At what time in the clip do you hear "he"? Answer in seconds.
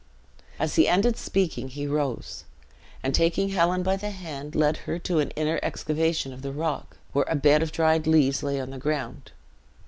0.77-0.87, 1.67-1.85